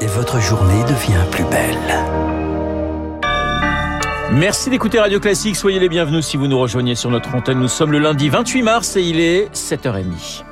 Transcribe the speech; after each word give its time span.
et 0.00 0.06
votre 0.06 0.40
journée 0.40 0.82
devient 0.84 1.24
plus 1.30 1.44
belle. 1.44 1.76
Merci 4.32 4.70
d'écouter 4.70 5.00
Radio 5.00 5.20
Classique. 5.20 5.56
Soyez 5.56 5.78
les 5.78 5.88
bienvenus 5.88 6.24
si 6.24 6.36
vous 6.36 6.46
nous 6.46 6.58
rejoignez 6.58 6.94
sur 6.94 7.10
notre 7.10 7.34
antenne. 7.34 7.58
Nous 7.58 7.68
sommes 7.68 7.92
le 7.92 7.98
lundi 7.98 8.28
28 8.28 8.62
mars 8.62 8.96
et 8.96 9.02
il 9.02 9.20
est 9.20 9.52
7h30. 9.54 10.44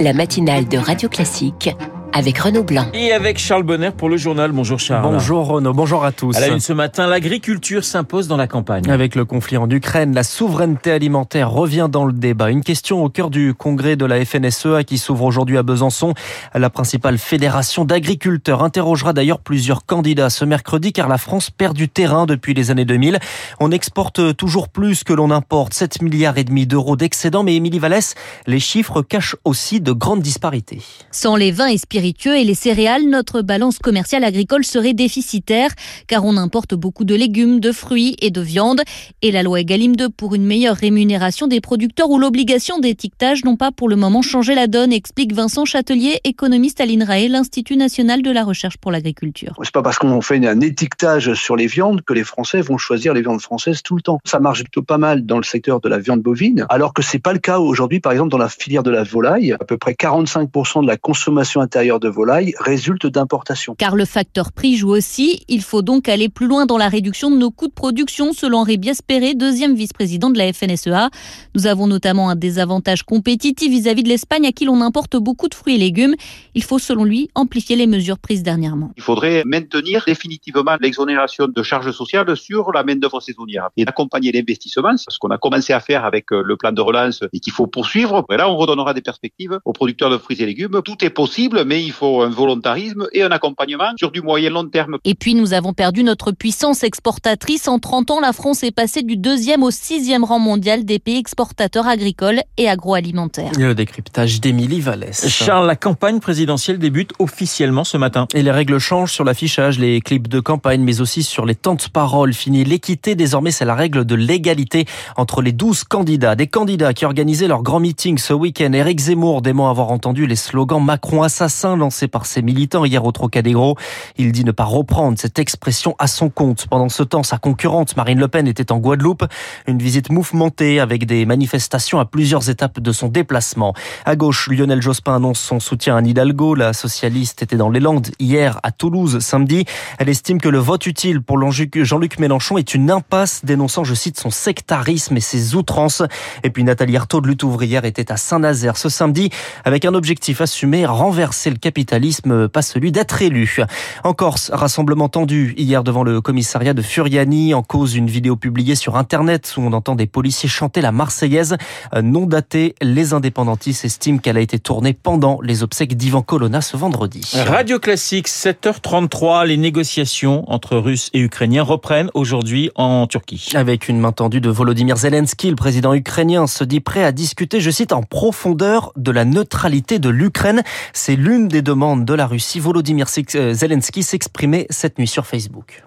La 0.00 0.12
matinale 0.12 0.66
de 0.66 0.78
Radio 0.78 1.08
Classique 1.08 1.70
avec 2.12 2.38
Renaud 2.38 2.64
Blanc. 2.64 2.86
Et 2.92 3.12
avec 3.12 3.38
Charles 3.38 3.62
Bonner 3.62 3.90
pour 3.96 4.08
le 4.08 4.16
journal. 4.16 4.52
Bonjour 4.52 4.78
Charles. 4.78 5.02
Bonjour 5.02 5.46
Renaud, 5.46 5.72
bonjour 5.72 6.04
à 6.04 6.12
tous. 6.12 6.36
À 6.36 6.40
la 6.40 6.48
une 6.48 6.60
ce 6.60 6.72
matin, 6.72 7.06
l'agriculture 7.06 7.84
s'impose 7.84 8.28
dans 8.28 8.36
la 8.36 8.46
campagne. 8.46 8.90
Avec 8.90 9.14
le 9.14 9.24
conflit 9.24 9.56
en 9.56 9.68
Ukraine, 9.70 10.14
la 10.14 10.22
souveraineté 10.22 10.90
alimentaire 10.90 11.50
revient 11.50 11.88
dans 11.90 12.04
le 12.04 12.12
débat. 12.12 12.50
Une 12.50 12.62
question 12.62 13.04
au 13.04 13.08
cœur 13.08 13.30
du 13.30 13.54
congrès 13.54 13.96
de 13.96 14.04
la 14.04 14.24
FNSEA 14.24 14.84
qui 14.84 14.98
s'ouvre 14.98 15.24
aujourd'hui 15.24 15.56
à 15.58 15.62
Besançon. 15.62 16.14
La 16.54 16.70
principale 16.70 17.18
fédération 17.18 17.84
d'agriculteurs 17.84 18.62
interrogera 18.62 19.12
d'ailleurs 19.12 19.40
plusieurs 19.40 19.86
candidats 19.86 20.30
ce 20.30 20.44
mercredi 20.44 20.92
car 20.92 21.08
la 21.08 21.18
France 21.18 21.50
perd 21.50 21.76
du 21.76 21.88
terrain 21.88 22.26
depuis 22.26 22.54
les 22.54 22.70
années 22.70 22.84
2000. 22.84 23.18
On 23.60 23.70
exporte 23.70 24.36
toujours 24.36 24.68
plus 24.68 25.04
que 25.04 25.12
l'on 25.12 25.30
importe, 25.30 25.74
7 25.74 26.02
milliards 26.02 26.38
et 26.38 26.44
demi 26.44 26.66
d'euros 26.66 26.96
d'excédent. 26.96 27.42
Mais 27.42 27.54
Émilie 27.54 27.78
Vallès, 27.78 28.14
les 28.46 28.60
chiffres 28.60 29.02
cachent 29.02 29.36
aussi 29.44 29.80
de 29.80 29.92
grandes 29.92 30.22
disparités. 30.22 30.80
Sans 31.10 31.36
les 31.36 31.52
vins 31.52 31.68
et 32.04 32.40
et 32.40 32.44
les 32.44 32.54
céréales, 32.54 33.08
notre 33.08 33.42
balance 33.42 33.78
commerciale 33.78 34.24
agricole 34.24 34.64
serait 34.64 34.94
déficitaire 34.94 35.70
car 36.06 36.24
on 36.24 36.36
importe 36.36 36.74
beaucoup 36.74 37.04
de 37.04 37.14
légumes, 37.14 37.60
de 37.60 37.72
fruits 37.72 38.16
et 38.20 38.30
de 38.30 38.40
viande. 38.40 38.82
Et 39.22 39.30
la 39.30 39.42
loi 39.42 39.60
Egalim 39.60 39.96
2 39.96 40.08
pour 40.08 40.34
une 40.34 40.44
meilleure 40.44 40.76
rémunération 40.76 41.46
des 41.46 41.60
producteurs 41.60 42.10
ou 42.10 42.18
l'obligation 42.18 42.78
d'étiquetage 42.78 43.44
n'ont 43.44 43.56
pas 43.56 43.72
pour 43.72 43.88
le 43.88 43.96
moment 43.96 44.22
changé 44.22 44.54
la 44.54 44.66
donne, 44.66 44.92
explique 44.92 45.34
Vincent 45.34 45.64
Châtelier, 45.64 46.20
économiste 46.24 46.80
à 46.80 46.86
l'INRAE, 46.86 47.28
l'Institut 47.28 47.76
national 47.76 48.22
de 48.22 48.30
la 48.30 48.44
recherche 48.44 48.78
pour 48.78 48.90
l'agriculture. 48.90 49.54
C'est 49.62 49.72
pas 49.72 49.82
parce 49.82 49.98
qu'on 49.98 50.20
fait 50.20 50.44
un 50.46 50.60
étiquetage 50.60 51.34
sur 51.34 51.56
les 51.56 51.66
viandes 51.66 52.02
que 52.02 52.14
les 52.14 52.24
Français 52.24 52.60
vont 52.60 52.78
choisir 52.78 53.14
les 53.14 53.22
viandes 53.22 53.40
françaises 53.40 53.82
tout 53.82 53.96
le 53.96 54.02
temps. 54.02 54.18
Ça 54.24 54.40
marche 54.40 54.62
plutôt 54.62 54.82
pas 54.82 54.98
mal 54.98 55.26
dans 55.26 55.36
le 55.36 55.42
secteur 55.42 55.80
de 55.80 55.88
la 55.88 55.98
viande 55.98 56.22
bovine, 56.22 56.66
alors 56.70 56.94
que 56.94 57.02
c'est 57.02 57.18
pas 57.18 57.32
le 57.32 57.38
cas 57.38 57.58
aujourd'hui, 57.58 58.00
par 58.00 58.12
exemple, 58.12 58.30
dans 58.30 58.38
la 58.38 58.48
filière 58.48 58.82
de 58.82 58.90
la 58.90 59.02
volaille. 59.02 59.52
À 59.52 59.64
peu 59.64 59.76
près 59.76 59.92
45% 59.92 60.82
de 60.82 60.86
la 60.86 60.96
consommation 60.96 61.60
intérieure 61.60 61.89
de 61.98 62.08
volaille 62.08 62.54
résulte 62.60 63.06
d'importation. 63.06 63.74
Car 63.76 63.96
le 63.96 64.04
facteur 64.04 64.52
prix 64.52 64.76
joue 64.76 64.90
aussi. 64.90 65.42
Il 65.48 65.62
faut 65.62 65.82
donc 65.82 66.08
aller 66.08 66.28
plus 66.28 66.46
loin 66.46 66.66
dans 66.66 66.78
la 66.78 66.88
réduction 66.88 67.30
de 67.30 67.36
nos 67.36 67.50
coûts 67.50 67.68
de 67.68 67.72
production, 67.72 68.32
selon 68.32 68.58
Henri 68.58 68.76
Biaspéré, 68.76 69.34
deuxième 69.34 69.74
vice-président 69.74 70.30
de 70.30 70.38
la 70.38 70.52
FNSEA. 70.52 71.10
Nous 71.54 71.66
avons 71.66 71.86
notamment 71.86 72.30
un 72.30 72.36
désavantage 72.36 73.02
compétitif 73.02 73.70
vis-à-vis 73.70 74.02
de 74.02 74.08
l'Espagne, 74.08 74.46
à 74.46 74.52
qui 74.52 74.64
l'on 74.64 74.80
importe 74.80 75.16
beaucoup 75.16 75.48
de 75.48 75.54
fruits 75.54 75.76
et 75.76 75.78
légumes. 75.78 76.14
Il 76.54 76.62
faut, 76.62 76.78
selon 76.78 77.04
lui, 77.04 77.28
amplifier 77.34 77.76
les 77.76 77.86
mesures 77.86 78.18
prises 78.18 78.42
dernièrement. 78.42 78.92
Il 78.96 79.02
faudrait 79.02 79.42
maintenir 79.46 80.04
définitivement 80.06 80.76
l'exonération 80.80 81.46
de 81.48 81.62
charges 81.62 81.90
sociales 81.92 82.36
sur 82.36 82.72
la 82.72 82.84
main-d'œuvre 82.84 83.20
saisonnière 83.20 83.68
et 83.76 83.84
accompagner 83.86 84.32
l'investissement, 84.32 84.96
ce 84.96 85.18
qu'on 85.18 85.30
a 85.30 85.38
commencé 85.38 85.72
à 85.72 85.80
faire 85.80 86.04
avec 86.04 86.32
euh, 86.32 86.42
le 86.44 86.56
plan 86.56 86.72
de 86.72 86.80
relance 86.80 87.24
et 87.32 87.40
qu'il 87.40 87.52
faut 87.52 87.66
poursuivre. 87.66 88.24
Et 88.30 88.36
là, 88.36 88.50
on 88.50 88.56
redonnera 88.56 88.94
des 88.94 89.00
perspectives 89.00 89.58
aux 89.64 89.72
producteurs 89.72 90.10
de 90.10 90.18
fruits 90.18 90.42
et 90.42 90.46
légumes. 90.46 90.80
Tout 90.84 91.04
est 91.04 91.10
possible, 91.10 91.64
mais 91.64 91.79
il 91.82 91.92
faut 91.92 92.22
un 92.22 92.28
volontarisme 92.28 93.06
et 93.12 93.22
un 93.22 93.30
accompagnement 93.30 93.92
sur 93.96 94.10
du 94.10 94.22
moyen 94.22 94.50
long 94.50 94.66
terme. 94.66 94.98
Et 95.04 95.14
puis 95.14 95.34
nous 95.34 95.52
avons 95.52 95.72
perdu 95.72 96.04
notre 96.04 96.32
puissance 96.32 96.82
exportatrice. 96.82 97.68
En 97.68 97.78
30 97.78 98.10
ans, 98.10 98.20
la 98.20 98.32
France 98.32 98.62
est 98.62 98.70
passée 98.70 99.02
du 99.02 99.16
deuxième 99.16 99.62
au 99.62 99.70
sixième 99.70 100.24
rang 100.24 100.38
mondial 100.38 100.84
des 100.84 100.98
pays 100.98 101.18
exportateurs 101.18 101.86
agricoles 101.86 102.40
et 102.56 102.68
agroalimentaires. 102.68 103.52
Le 103.58 103.74
décryptage 103.74 104.40
d'Émilie 104.40 104.80
Vallès. 104.80 105.28
Charles, 105.28 105.66
la 105.66 105.76
campagne 105.76 106.20
présidentielle 106.20 106.78
débute 106.78 107.12
officiellement 107.18 107.84
ce 107.84 107.96
matin. 107.96 108.26
Et 108.34 108.42
les 108.42 108.50
règles 108.50 108.78
changent 108.78 109.12
sur 109.12 109.24
l'affichage, 109.24 109.78
les 109.78 110.00
clips 110.00 110.28
de 110.28 110.40
campagne, 110.40 110.82
mais 110.82 111.00
aussi 111.00 111.22
sur 111.22 111.46
les 111.46 111.54
temps 111.54 111.74
de 111.74 111.82
parole. 111.92 112.32
Fini 112.32 112.64
l'équité, 112.64 113.14
désormais 113.14 113.50
c'est 113.50 113.64
la 113.64 113.74
règle 113.74 114.04
de 114.04 114.14
l'égalité 114.14 114.86
entre 115.16 115.42
les 115.42 115.52
12 115.52 115.84
candidats. 115.84 116.36
Des 116.36 116.46
candidats 116.46 116.94
qui 116.94 117.04
organisaient 117.04 117.48
leur 117.48 117.62
grand 117.62 117.80
meeting 117.80 118.18
ce 118.18 118.32
week-end. 118.32 118.72
Éric 118.72 119.00
Zemmour 119.00 119.42
dément 119.42 119.70
avoir 119.70 119.90
entendu 119.90 120.26
les 120.26 120.36
slogans 120.36 120.82
Macron 120.82 121.22
assassin 121.22 121.69
lancé 121.76 122.08
par 122.08 122.26
ses 122.26 122.40
militants 122.40 122.84
hier 122.84 123.04
au 123.04 123.12
Trocadéro. 123.12 123.76
Il 124.16 124.32
dit 124.32 124.44
ne 124.44 124.52
pas 124.52 124.64
reprendre 124.64 125.18
cette 125.18 125.38
expression 125.38 125.94
à 125.98 126.06
son 126.06 126.30
compte. 126.30 126.66
Pendant 126.68 126.88
ce 126.88 127.02
temps, 127.02 127.22
sa 127.22 127.38
concurrente 127.38 127.96
Marine 127.96 128.18
Le 128.18 128.28
Pen 128.28 128.48
était 128.48 128.72
en 128.72 128.78
Guadeloupe. 128.78 129.24
Une 129.66 129.78
visite 129.78 130.10
mouvementée 130.10 130.80
avec 130.80 131.04
des 131.06 131.26
manifestations 131.26 132.00
à 132.00 132.04
plusieurs 132.04 132.48
étapes 132.48 132.80
de 132.80 132.92
son 132.92 133.08
déplacement. 133.08 133.74
À 134.04 134.16
gauche, 134.16 134.48
Lionel 134.48 134.80
Jospin 134.80 135.16
annonce 135.16 135.40
son 135.40 135.60
soutien 135.60 135.96
à 135.96 136.00
Hidalgo. 136.00 136.54
La 136.54 136.72
socialiste 136.72 137.42
était 137.42 137.56
dans 137.56 137.68
les 137.70 137.80
Landes 137.80 138.08
hier 138.18 138.58
à 138.62 138.72
Toulouse 138.72 139.18
samedi. 139.18 139.64
Elle 139.98 140.08
estime 140.08 140.40
que 140.40 140.48
le 140.48 140.58
vote 140.58 140.86
utile 140.86 141.20
pour 141.20 141.38
Jean-Luc 141.50 142.18
Mélenchon 142.18 142.58
est 142.58 142.74
une 142.74 142.90
impasse, 142.90 143.44
dénonçant, 143.44 143.84
je 143.84 143.94
cite, 143.94 144.18
son 144.18 144.30
sectarisme 144.30 145.16
et 145.16 145.20
ses 145.20 145.54
outrances. 145.54 146.02
Et 146.44 146.50
puis 146.50 146.64
Nathalie 146.64 146.96
Arthaud 146.96 147.20
de 147.20 147.28
lutte 147.28 147.42
ouvrière 147.42 147.84
était 147.84 148.12
à 148.12 148.16
Saint-Nazaire 148.16 148.76
ce 148.76 148.88
samedi 148.88 149.30
avec 149.64 149.84
un 149.84 149.94
objectif 149.94 150.40
assumé, 150.40 150.86
renverser 150.86 151.50
le 151.50 151.56
capitalisme, 151.60 152.48
pas 152.48 152.62
celui 152.62 152.92
d'être 152.92 153.22
élu. 153.22 153.60
En 154.04 154.12
Corse, 154.12 154.50
rassemblement 154.52 155.08
tendu 155.08 155.54
hier 155.56 155.84
devant 155.84 156.02
le 156.02 156.20
commissariat 156.20 156.74
de 156.74 156.82
Furiani 156.82 157.54
en 157.54 157.62
cause 157.62 157.94
une 157.94 158.08
vidéo 158.08 158.36
publiée 158.36 158.74
sur 158.74 158.96
Internet 158.96 159.54
où 159.56 159.60
on 159.60 159.72
entend 159.72 159.94
des 159.94 160.06
policiers 160.06 160.48
chanter 160.48 160.80
la 160.80 160.92
Marseillaise 160.92 161.56
non 162.02 162.26
datée. 162.26 162.74
Les 162.82 163.12
indépendantistes 163.12 163.84
estiment 163.84 164.18
qu'elle 164.18 164.36
a 164.36 164.40
été 164.40 164.58
tournée 164.58 164.92
pendant 164.92 165.40
les 165.42 165.62
obsèques 165.62 165.96
d'Ivan 165.96 166.22
Colonna 166.22 166.60
ce 166.60 166.76
vendredi. 166.76 167.20
Radio 167.46 167.78
Classique, 167.78 168.28
7h33, 168.28 169.46
les 169.46 169.56
négociations 169.56 170.44
entre 170.50 170.76
Russes 170.76 171.10
et 171.12 171.20
Ukrainiens 171.20 171.62
reprennent 171.62 172.10
aujourd'hui 172.14 172.70
en 172.74 173.06
Turquie. 173.06 173.50
Avec 173.54 173.88
une 173.88 173.98
main 173.98 174.12
tendue 174.12 174.40
de 174.40 174.50
Volodymyr 174.50 174.96
Zelensky, 174.96 175.50
le 175.50 175.56
président 175.56 175.94
ukrainien 175.94 176.46
se 176.46 176.64
dit 176.64 176.80
prêt 176.80 177.04
à 177.04 177.12
discuter, 177.12 177.60
je 177.60 177.70
cite, 177.70 177.92
en 177.92 178.02
profondeur 178.02 178.92
de 178.96 179.10
la 179.10 179.24
neutralité 179.24 179.98
de 179.98 180.08
l'Ukraine. 180.08 180.62
C'est 180.92 181.16
l'une 181.16 181.48
des 181.50 181.62
demandes 181.62 182.04
de 182.04 182.14
la 182.14 182.26
Russie. 182.26 182.60
Volodymyr 182.60 183.06
euh, 183.34 183.52
Zelensky 183.52 184.02
s'exprimait 184.02 184.66
cette 184.70 184.98
nuit 184.98 185.06
sur 185.06 185.26
Facebook. 185.26 185.84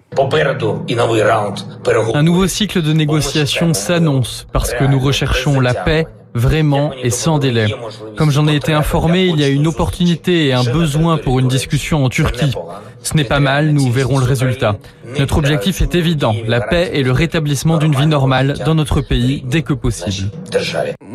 Un 2.14 2.22
nouveau 2.22 2.46
cycle 2.46 2.82
de 2.82 2.92
négociations 2.92 3.74
s'annonce 3.74 4.46
parce 4.52 4.72
que 4.72 4.84
nous 4.84 5.00
recherchons 5.00 5.60
la 5.60 5.74
paix 5.74 6.06
vraiment 6.34 6.92
et 6.92 7.10
sans 7.10 7.38
délai. 7.38 7.72
Comme 8.16 8.30
j'en 8.30 8.46
ai 8.48 8.56
été 8.56 8.72
informé, 8.72 9.26
il 9.26 9.38
y 9.40 9.44
a 9.44 9.48
une 9.48 9.66
opportunité 9.66 10.46
et 10.46 10.52
un 10.52 10.64
besoin 10.64 11.16
pour 11.16 11.38
une 11.38 11.48
discussion 11.48 12.04
en 12.04 12.08
Turquie. 12.08 12.52
Ce 13.04 13.14
n'est 13.16 13.24
pas 13.24 13.38
mal, 13.38 13.70
nous 13.70 13.92
verrons 13.92 14.18
le 14.18 14.24
résultat. 14.24 14.76
Notre 15.18 15.36
objectif 15.36 15.82
est 15.82 15.94
évident, 15.94 16.34
la 16.46 16.62
paix 16.62 16.90
et 16.94 17.02
le 17.02 17.12
rétablissement 17.12 17.76
d'une 17.76 17.94
vie 17.94 18.06
normale 18.06 18.54
dans 18.64 18.74
notre 18.74 19.02
pays 19.02 19.44
dès 19.46 19.60
que 19.60 19.74
possible. 19.74 20.30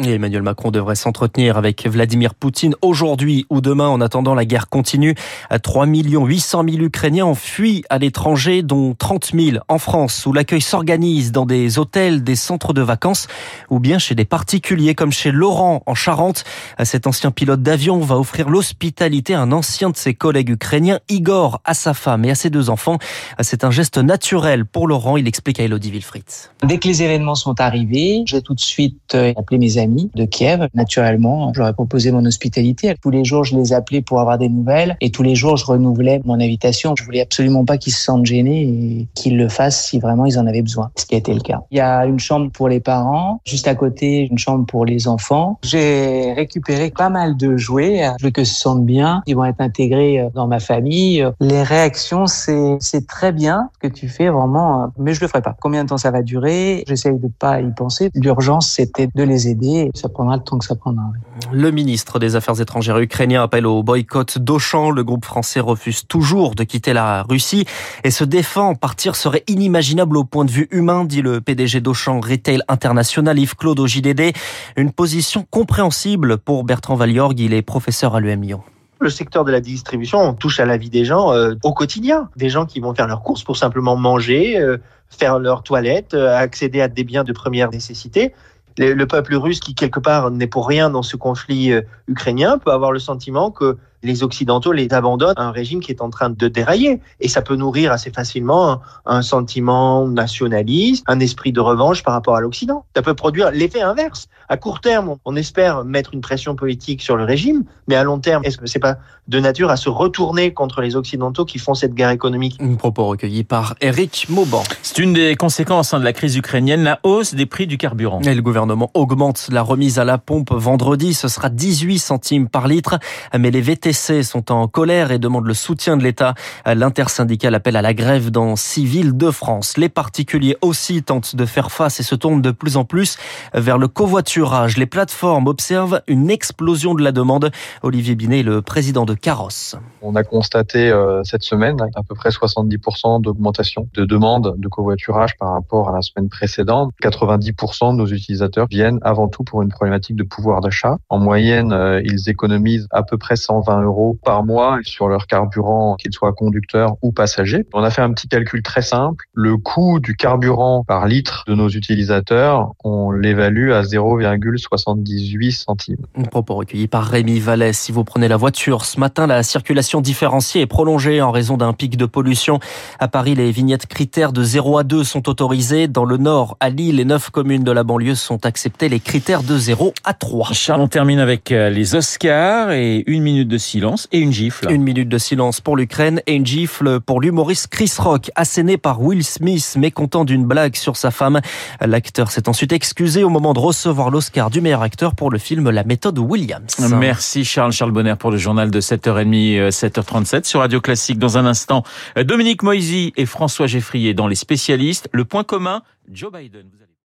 Emmanuel 0.03 0.43
Macron 0.43 0.69
devrait 0.69 0.95
s'entretenir 0.95 1.57
avec 1.57 1.85
Vladimir 1.87 2.35
Poutine 2.35 2.75
aujourd'hui 2.83 3.47
ou 3.49 3.59
demain 3.59 3.87
en 3.87 4.01
attendant 4.01 4.35
la 4.35 4.45
guerre 4.45 4.69
continue. 4.69 5.15
3 5.63 5.87
800 5.87 6.63
000 6.69 6.83
Ukrainiens 6.83 7.25
ont 7.25 7.35
fui 7.35 7.83
à 7.89 7.97
l'étranger, 7.97 8.61
dont 8.61 8.93
30 8.93 9.31
000 9.33 9.57
en 9.67 9.79
France, 9.79 10.25
où 10.27 10.31
l'accueil 10.31 10.61
s'organise 10.61 11.31
dans 11.31 11.47
des 11.47 11.79
hôtels, 11.79 12.23
des 12.23 12.35
centres 12.35 12.73
de 12.73 12.81
vacances 12.81 13.27
ou 13.69 13.79
bien 13.79 13.97
chez 13.97 14.13
des 14.13 14.25
particuliers 14.25 14.93
comme 14.93 15.11
chez 15.11 15.31
Laurent 15.31 15.81
en 15.87 15.95
Charente. 15.95 16.43
Cet 16.83 17.07
ancien 17.07 17.31
pilote 17.31 17.63
d'avion 17.63 17.99
va 17.99 18.17
offrir 18.17 18.49
l'hospitalité 18.49 19.33
à 19.33 19.41
un 19.41 19.51
ancien 19.51 19.89
de 19.89 19.97
ses 19.97 20.13
collègues 20.13 20.49
ukrainiens, 20.49 20.99
Igor, 21.09 21.61
à 21.65 21.73
sa 21.79 21.93
femme 21.93 22.25
et 22.25 22.31
à 22.31 22.35
ses 22.35 22.49
deux 22.49 22.69
enfants. 22.69 22.97
C'est 23.41 23.63
un 23.63 23.71
geste 23.71 23.97
naturel 23.97 24.65
pour 24.65 24.87
Laurent, 24.87 25.17
il 25.17 25.27
explique 25.27 25.59
à 25.59 25.63
Elodie 25.63 25.91
Wilfried. 25.91 26.23
Dès 26.63 26.77
que 26.77 26.87
les 26.87 27.03
événements 27.03 27.35
sont 27.35 27.59
arrivés, 27.59 28.23
j'ai 28.25 28.41
tout 28.41 28.53
de 28.53 28.59
suite 28.59 29.15
euh, 29.15 29.33
appelé 29.37 29.57
mes 29.57 29.77
amis 29.77 30.11
de 30.15 30.25
Kiev. 30.25 30.67
Naturellement, 30.73 31.51
je 31.53 31.59
leur 31.59 31.69
ai 31.69 31.73
proposé 31.73 32.11
mon 32.11 32.25
hospitalité. 32.25 32.93
Tous 33.01 33.09
les 33.09 33.23
jours, 33.23 33.43
je 33.43 33.55
les 33.55 33.73
appelais 33.73 34.01
pour 34.01 34.19
avoir 34.19 34.37
des 34.37 34.49
nouvelles 34.49 34.97
et 35.01 35.09
tous 35.11 35.23
les 35.23 35.35
jours, 35.35 35.57
je 35.57 35.65
renouvelais 35.65 36.21
mon 36.25 36.39
invitation. 36.39 36.93
Je 36.97 37.03
voulais 37.03 37.21
absolument 37.21 37.65
pas 37.65 37.77
qu'ils 37.77 37.93
se 37.93 38.03
sentent 38.03 38.25
gênés 38.25 38.61
et 38.61 39.07
qu'ils 39.15 39.37
le 39.37 39.49
fassent 39.49 39.85
si 39.85 39.99
vraiment 39.99 40.25
ils 40.25 40.37
en 40.37 40.47
avaient 40.47 40.61
besoin, 40.61 40.91
ce 40.95 41.05
qui 41.05 41.15
a 41.15 41.17
été 41.17 41.33
le 41.33 41.41
cas. 41.41 41.61
Il 41.71 41.77
y 41.77 41.81
a 41.81 42.05
une 42.05 42.19
chambre 42.19 42.51
pour 42.51 42.67
les 42.69 42.79
parents, 42.79 43.41
juste 43.45 43.67
à 43.67 43.75
côté, 43.75 44.27
une 44.29 44.37
chambre 44.37 44.65
pour 44.65 44.85
les 44.85 45.07
enfants. 45.07 45.59
J'ai 45.63 46.33
récupéré 46.33 46.91
pas 46.91 47.09
mal 47.09 47.37
de 47.37 47.57
jouets. 47.57 48.09
Je 48.19 48.25
veux 48.25 48.31
que 48.31 48.43
se 48.43 48.55
sentent 48.55 48.85
bien. 48.85 49.21
Ils 49.27 49.35
vont 49.35 49.45
être 49.45 49.61
intégrés 49.61 50.19
euh, 50.19 50.29
dans 50.33 50.47
ma 50.47 50.59
famille. 50.59 51.25
Les 51.39 51.63
réactions, 51.69 52.27
c'est, 52.27 52.77
c'est 52.79 53.07
très 53.07 53.31
bien 53.31 53.69
ce 53.75 53.87
que 53.87 53.93
tu 53.93 54.09
fais 54.09 54.29
vraiment, 54.29 54.83
euh, 54.83 54.87
mais 54.97 55.13
je 55.13 55.21
le 55.21 55.27
ferai 55.27 55.41
pas. 55.41 55.55
Combien 55.61 55.83
de 55.83 55.89
temps 55.89 55.97
ça 55.97 56.11
va 56.11 56.21
durer? 56.21 56.83
J'essaye 56.87 57.17
de 57.17 57.27
pas 57.27 57.61
y 57.61 57.71
penser. 57.73 58.09
L'urgence, 58.15 58.69
c'était 58.69 59.07
de 59.13 59.23
les 59.23 59.47
aider. 59.47 59.91
Ça 59.93 60.09
prendra 60.09 60.35
le 60.35 60.43
temps 60.43 60.57
que 60.57 60.65
ça 60.65 60.75
prendra. 60.75 61.03
Le 61.51 61.71
ministre 61.71 62.19
des 62.19 62.35
Affaires 62.35 62.59
étrangères 62.59 62.97
ukrainien 62.97 63.43
appelle 63.43 63.67
au 63.67 63.83
boycott 63.83 64.39
d'Auchan. 64.39 64.89
Le 64.89 65.03
groupe 65.03 65.25
français 65.25 65.59
refuse 65.59 66.05
toujours 66.07 66.55
de 66.55 66.63
quitter 66.63 66.93
la 66.93 67.23
Russie 67.23 67.65
et 68.03 68.11
se 68.11 68.23
défend. 68.23 68.75
Partir 68.75 69.15
serait 69.15 69.43
inimaginable 69.47 70.17
au 70.17 70.23
point 70.23 70.45
de 70.45 70.51
vue 70.51 70.67
humain, 70.71 71.05
dit 71.05 71.21
le 71.21 71.39
PDG 71.39 71.81
d'Auchan 71.81 72.19
Retail 72.19 72.61
International, 72.67 73.37
Yves-Claude 73.37 73.85
JDD. 73.85 74.33
Une 74.75 74.91
position 74.91 75.45
compréhensible 75.49 76.37
pour 76.37 76.63
Bertrand 76.63 76.95
Valiorgue. 76.95 77.39
Il 77.39 77.53
est 77.53 77.61
professeur 77.61 78.15
à 78.15 78.19
l'UM 78.19 78.41
Lyon. 78.41 78.61
Le 79.01 79.09
secteur 79.09 79.45
de 79.45 79.51
la 79.51 79.61
distribution 79.61 80.33
touche 80.33 80.59
à 80.59 80.65
la 80.65 80.75
vie 80.75 80.89
des 80.89 81.05
gens 81.05 81.33
euh, 81.33 81.55
au 81.63 81.73
quotidien. 81.73 82.29
Des 82.35 82.49
gens 82.49 82.65
qui 82.65 82.81
vont 82.81 82.93
faire 82.93 83.07
leurs 83.07 83.23
courses 83.23 83.43
pour 83.43 83.55
simplement 83.55 83.95
manger, 83.95 84.59
euh, 84.59 84.77
faire 85.09 85.39
leur 85.39 85.63
toilette, 85.63 86.13
euh, 86.13 86.35
accéder 86.35 86.81
à 86.81 86.89
des 86.89 87.05
biens 87.05 87.23
de 87.23 87.31
première 87.31 87.71
nécessité. 87.71 88.33
Le, 88.77 88.93
le 88.93 89.07
peuple 89.07 89.35
russe, 89.35 89.61
qui 89.61 89.73
quelque 89.73 90.01
part 90.01 90.31
n'est 90.31 90.47
pour 90.47 90.67
rien 90.67 90.89
dans 90.89 91.01
ce 91.01 91.15
conflit 91.15 91.71
ukrainien, 92.07 92.57
peut 92.57 92.71
avoir 92.71 92.91
le 92.91 92.99
sentiment 92.99 93.51
que 93.51 93.77
les 94.03 94.23
Occidentaux 94.23 94.71
les 94.71 94.91
abandonnent 94.93 95.33
à 95.37 95.43
un 95.43 95.51
régime 95.51 95.79
qui 95.79 95.91
est 95.91 96.01
en 96.01 96.09
train 96.09 96.29
de 96.29 96.47
dérailler. 96.47 97.01
Et 97.19 97.27
ça 97.27 97.41
peut 97.41 97.55
nourrir 97.55 97.91
assez 97.91 98.11
facilement 98.11 98.71
un, 98.71 98.81
un 99.05 99.21
sentiment 99.21 100.07
nationaliste, 100.07 101.03
un 101.07 101.19
esprit 101.19 101.51
de 101.51 101.59
revanche 101.59 102.03
par 102.03 102.13
rapport 102.13 102.35
à 102.35 102.41
l'Occident. 102.41 102.85
Ça 102.95 103.01
peut 103.01 103.13
produire 103.13 103.51
l'effet 103.51 103.81
inverse. 103.81 104.27
À 104.47 104.57
court 104.57 104.81
terme, 104.81 105.15
on 105.25 105.35
espère 105.35 105.85
mettre 105.85 106.13
une 106.13 106.21
pression 106.21 106.55
politique 106.55 107.01
sur 107.01 107.15
le 107.15 107.23
régime, 107.23 107.63
mais 107.87 107.95
à 107.95 108.03
long 108.03 108.19
terme, 108.19 108.43
est-ce 108.45 108.57
que 108.57 108.65
c'est 108.65 108.79
pas 108.79 108.97
de 109.27 109.39
nature 109.39 109.69
à 109.69 109.77
se 109.77 109.89
retourner 109.89 110.53
contre 110.53 110.81
les 110.81 110.95
Occidentaux 110.95 111.45
qui 111.45 111.59
font 111.59 111.75
cette 111.75 111.93
guerre 111.93 112.09
économique? 112.09 112.57
Un 112.59 112.75
propos 112.75 113.05
recueilli 113.05 113.43
par 113.43 113.75
Eric 113.81 114.25
Mauban. 114.29 114.63
C'est 114.81 114.97
une 114.99 115.13
des 115.13 115.35
conséquences 115.35 115.93
hein, 115.93 115.99
de 115.99 116.03
la 116.03 116.13
crise 116.13 116.35
ukrainienne, 116.35 116.83
la 116.83 116.99
hausse 117.03 117.35
des 117.35 117.45
prix 117.45 117.67
du 117.67 117.77
carburant. 117.77 118.21
Et 118.21 118.33
le 118.33 118.41
gouvernement 118.41 118.89
augmente 118.93 119.49
la 119.51 119.61
remise 119.61 119.99
à 119.99 120.03
la 120.03 120.17
pompe 120.17 120.51
vendredi. 120.51 121.13
Ce 121.13 121.27
sera 121.27 121.49
18 121.49 121.99
centimes 121.99 122.49
par 122.49 122.67
litre. 122.67 122.97
Mais 123.37 123.51
les 123.51 123.61
VTC 123.89 124.23
sont 124.23 124.51
en 124.51 124.67
colère 124.67 125.11
et 125.11 125.17
demandent 125.17 125.47
le 125.47 125.53
soutien 125.53 125.97
de 125.97 126.03
l'État. 126.03 126.35
L'intersyndicale 126.65 127.55
appelle 127.55 127.75
à 127.75 127.81
la 127.81 127.93
grève 127.93 128.29
dans 128.29 128.55
six 128.55 128.85
villes 128.85 129.17
de 129.17 129.31
France. 129.31 129.77
Les 129.77 129.89
particuliers 129.89 130.57
aussi 130.61 131.01
tentent 131.01 131.35
de 131.35 131.45
faire 131.45 131.71
face 131.71 131.99
et 131.99 132.03
se 132.03 132.15
tournent 132.15 132.41
de 132.41 132.51
plus 132.51 132.77
en 132.77 132.85
plus 132.85 133.17
vers 133.53 133.77
le 133.77 133.87
covoiturage. 133.87 134.77
Les 134.77 134.85
plateformes 134.85 135.47
observent 135.47 136.01
une 136.07 136.29
explosion 136.29 136.93
de 136.93 137.03
la 137.03 137.11
demande. 137.11 137.51
Olivier 137.81 138.15
Binet, 138.15 138.43
le 138.43 138.61
président 138.61 139.05
de 139.05 139.15
Carrosse. 139.15 139.75
On 140.01 140.15
a 140.15 140.23
constaté 140.23 140.89
euh, 140.89 141.23
cette 141.23 141.43
semaine 141.43 141.77
à 141.95 142.03
peu 142.03 142.15
près 142.15 142.29
70% 142.29 143.21
d'augmentation 143.21 143.87
de 143.93 144.05
demandes 144.05 144.55
de 144.57 144.67
covoiturage 144.67 145.35
par 145.37 145.53
rapport 145.53 145.89
à 145.89 145.93
la 145.93 146.01
semaine 146.01 146.29
précédente. 146.29 146.93
90% 147.01 147.93
de 147.93 147.97
nos 147.97 148.07
utilisateurs 148.07 148.67
viennent 148.69 148.99
avant 149.01 149.27
tout 149.27 149.43
pour 149.43 149.61
une 149.63 149.69
problématique 149.69 150.15
de 150.15 150.23
pouvoir 150.23 150.61
d'achat. 150.61 150.97
En 151.09 151.17
moyenne, 151.17 151.73
euh, 151.73 152.01
ils 152.03 152.29
économisent 152.29 152.87
à 152.91 153.03
peu 153.03 153.17
près 153.17 153.35
120 153.35 153.78
euros 153.81 154.17
par 154.23 154.43
mois 154.43 154.79
sur 154.83 155.07
leur 155.07 155.27
carburant, 155.27 155.95
qu'il 155.95 156.13
soit 156.13 156.33
conducteur 156.33 156.95
ou 157.01 157.11
passager. 157.11 157.65
On 157.73 157.83
a 157.83 157.91
fait 157.91 158.01
un 158.01 158.11
petit 158.13 158.27
calcul 158.27 158.63
très 158.63 158.81
simple. 158.81 159.25
Le 159.33 159.57
coût 159.57 159.99
du 159.99 160.15
carburant 160.15 160.83
par 160.87 161.07
litre 161.07 161.43
de 161.47 161.55
nos 161.55 161.69
utilisateurs, 161.69 162.73
on 162.83 163.11
l'évalue 163.11 163.71
à 163.71 163.81
0,78 163.81 165.51
centimes. 165.51 166.05
Un 166.15 166.23
propos 166.23 166.55
recueilli 166.55 166.87
par 166.87 167.05
Rémi 167.05 167.39
Vallès. 167.39 167.77
Si 167.77 167.91
vous 167.91 168.03
prenez 168.03 168.27
la 168.27 168.37
voiture 168.37 168.85
ce 168.85 168.99
matin, 168.99 169.27
la 169.27 169.43
circulation 169.43 170.01
différenciée 170.01 170.61
est 170.61 170.67
prolongée 170.67 171.21
en 171.21 171.31
raison 171.31 171.57
d'un 171.57 171.73
pic 171.73 171.97
de 171.97 172.05
pollution. 172.05 172.59
À 172.99 173.07
Paris, 173.07 173.35
les 173.35 173.51
vignettes 173.51 173.87
critères 173.87 174.33
de 174.33 174.43
0 174.43 174.77
à 174.77 174.83
2 174.83 175.03
sont 175.03 175.29
autorisées. 175.29 175.87
Dans 175.87 176.05
le 176.05 176.17
nord, 176.17 176.57
à 176.59 176.69
Lille, 176.69 176.97
les 176.97 177.05
neuf 177.05 177.29
communes 177.29 177.63
de 177.63 177.71
la 177.71 177.83
banlieue 177.83 178.15
sont 178.15 178.45
acceptées 178.45 178.89
les 178.89 178.99
critères 178.99 179.43
de 179.43 179.57
0 179.57 179.93
à 180.03 180.13
3. 180.13 180.53
Charles, 180.53 180.81
on 180.81 180.87
termine 180.87 181.19
avec 181.19 181.51
euh, 181.51 181.69
les 181.69 181.95
Oscars 181.95 182.71
et 182.71 183.03
une 183.07 183.23
minute 183.23 183.47
de 183.47 183.57
silence 183.69 184.07
et 184.11 184.19
une 184.19 184.31
gifle. 184.31 184.71
Une 184.71 184.83
minute 184.83 185.09
de 185.09 185.17
silence 185.17 185.61
pour 185.61 185.77
l'Ukraine 185.77 186.21
et 186.25 186.33
une 186.33 186.45
gifle 186.45 186.99
pour 186.99 187.21
l'humoriste 187.21 187.67
Chris 187.67 187.93
Rock, 187.97 188.31
asséné 188.35 188.77
par 188.77 189.01
Will 189.01 189.23
Smith, 189.23 189.75
mécontent 189.77 190.25
d'une 190.25 190.45
blague 190.45 190.75
sur 190.75 190.97
sa 190.97 191.11
femme. 191.11 191.39
L'acteur 191.79 192.31
s'est 192.31 192.49
ensuite 192.49 192.73
excusé 192.73 193.23
au 193.23 193.29
moment 193.29 193.53
de 193.53 193.59
recevoir 193.59 194.09
l'Oscar 194.09 194.49
du 194.49 194.59
meilleur 194.61 194.81
acteur 194.81 195.13
pour 195.15 195.29
le 195.29 195.37
film 195.37 195.69
La 195.69 195.83
méthode 195.83 196.17
Williams. 196.17 196.75
Merci 196.97 197.45
Charles, 197.45 197.71
Charles 197.71 197.91
Bonner 197.91 198.15
pour 198.17 198.31
le 198.31 198.37
journal 198.37 198.71
de 198.71 198.81
7h30, 198.81 199.69
7h37 199.69 200.45
sur 200.45 200.61
Radio 200.61 200.81
Classique. 200.81 201.19
Dans 201.19 201.37
un 201.37 201.45
instant, 201.45 201.83
Dominique 202.17 202.63
Moisy 202.63 203.13
et 203.17 203.25
François 203.25 203.67
Geffrier 203.67 204.13
dans 204.13 204.27
les 204.27 204.35
spécialistes. 204.35 205.09
Le 205.11 205.25
point 205.25 205.43
commun, 205.43 205.83
Joe 206.11 206.31
Biden. 206.31 206.65